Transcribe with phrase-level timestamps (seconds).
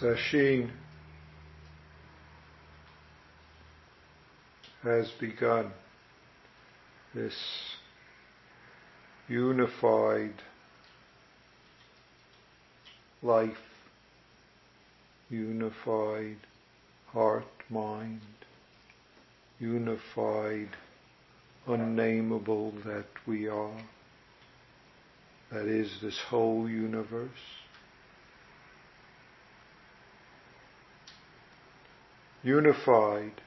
[0.00, 0.72] sesshin uh,
[4.82, 5.70] has begun
[7.14, 7.34] this
[9.28, 10.34] unified
[13.22, 13.58] life,
[15.30, 16.36] unified
[17.12, 18.20] heart, mind,
[19.58, 20.68] unified,
[21.66, 23.82] unnameable that we are,
[25.50, 27.28] that is this whole universe.
[32.48, 33.42] Unified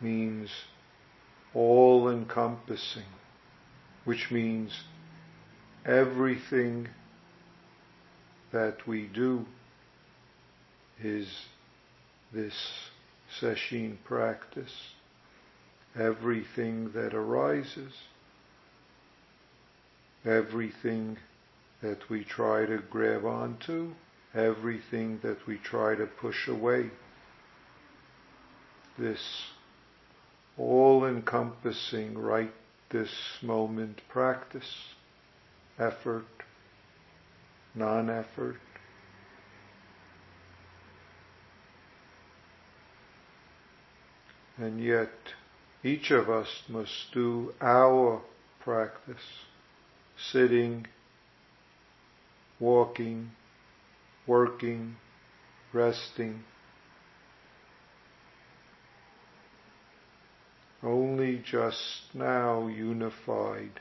[0.00, 0.50] means
[1.54, 3.12] all encompassing,
[4.04, 4.72] which means
[5.84, 6.88] everything
[8.50, 9.46] that we do
[11.00, 11.28] is
[12.32, 12.90] this
[13.40, 14.94] sesshin practice.
[15.96, 17.92] Everything that arises,
[20.24, 21.16] everything
[21.82, 23.92] that we try to grab onto,
[24.36, 26.90] everything that we try to push away.
[28.98, 29.20] This
[30.58, 32.52] all-encompassing right
[32.90, 33.10] this
[33.42, 34.94] moment practice,
[35.78, 36.24] effort,
[37.74, 38.56] non-effort,
[44.56, 45.10] and yet
[45.84, 48.22] each of us must do our
[48.60, 49.44] practice,
[50.16, 50.86] sitting,
[52.58, 53.30] walking,
[54.26, 54.96] working,
[55.72, 56.42] resting,
[60.82, 63.80] only just now unified.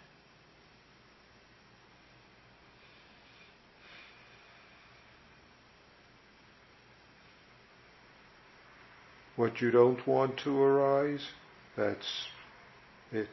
[9.36, 11.28] What you don't want to arise,
[11.76, 12.28] that's
[13.12, 13.28] it.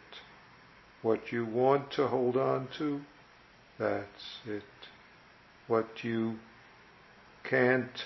[1.03, 3.01] What you want to hold on to,
[3.79, 4.63] that's it.
[5.69, 6.39] What you
[7.49, 8.05] can't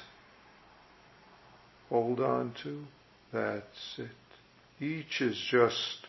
[1.89, 2.85] hold on to,
[3.33, 4.85] that's it.
[4.85, 6.07] Each is just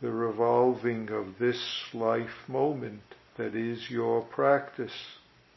[0.00, 1.60] the revolving of this
[1.94, 3.02] life moment
[3.36, 4.92] that is your practice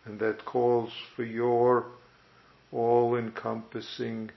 [0.05, 1.85] and that calls for your
[2.71, 4.31] all-encompassing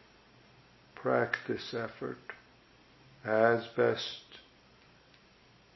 [0.95, 2.19] practice effort
[3.25, 4.23] as best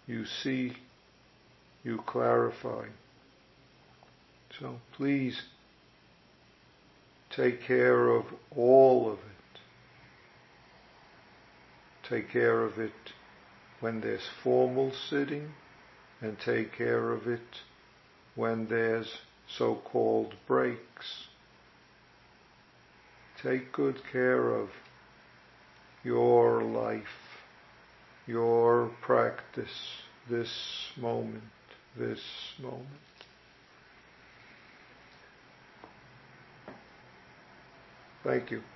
[0.06, 0.72] you see,
[1.84, 2.86] you clarify.
[4.59, 5.43] So please
[7.31, 8.25] take care of
[8.56, 9.61] all of it.
[12.09, 13.12] Take care of it
[13.81, 15.53] when there's formal sitting
[16.22, 17.61] and take care of it
[18.34, 21.27] when there's so-called breaks.
[23.43, 24.71] Take good care of
[26.03, 27.43] your life,
[28.27, 29.99] your practice,
[30.31, 30.50] this
[30.97, 31.43] moment,
[31.97, 32.23] this
[32.62, 33.16] moment.
[38.26, 38.75] Thank you.